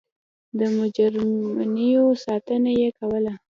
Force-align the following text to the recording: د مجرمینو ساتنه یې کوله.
د 0.57 0.59
مجرمینو 0.77 2.05
ساتنه 2.23 2.71
یې 2.79 2.89
کوله. 2.99 3.33